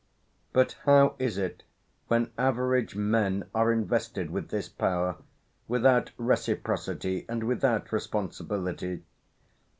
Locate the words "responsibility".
7.91-9.03